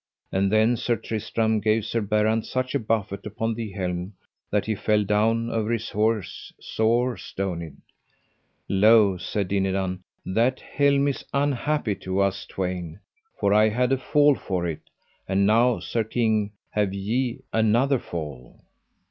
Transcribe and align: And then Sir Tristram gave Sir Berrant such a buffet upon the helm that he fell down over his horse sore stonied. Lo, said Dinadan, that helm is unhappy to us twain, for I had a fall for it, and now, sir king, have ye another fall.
And 0.31 0.51
then 0.51 0.77
Sir 0.77 0.95
Tristram 0.95 1.59
gave 1.59 1.85
Sir 1.85 2.01
Berrant 2.01 2.47
such 2.47 2.73
a 2.73 2.79
buffet 2.79 3.23
upon 3.23 3.53
the 3.53 3.71
helm 3.73 4.13
that 4.49 4.65
he 4.65 4.73
fell 4.73 5.03
down 5.03 5.51
over 5.51 5.71
his 5.71 5.91
horse 5.91 6.51
sore 6.59 7.17
stonied. 7.17 7.77
Lo, 8.67 9.17
said 9.17 9.47
Dinadan, 9.49 10.01
that 10.25 10.59
helm 10.59 11.07
is 11.07 11.23
unhappy 11.35 11.93
to 11.97 12.19
us 12.19 12.47
twain, 12.47 12.99
for 13.39 13.53
I 13.53 13.69
had 13.69 13.91
a 13.91 13.97
fall 13.99 14.33
for 14.33 14.65
it, 14.65 14.81
and 15.27 15.45
now, 15.45 15.79
sir 15.79 16.03
king, 16.03 16.53
have 16.71 16.95
ye 16.95 17.41
another 17.53 17.99
fall. 17.99 18.59